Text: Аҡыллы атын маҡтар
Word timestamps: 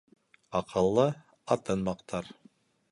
Аҡыллы 0.59 1.05
атын 1.57 1.89
маҡтар 1.91 2.35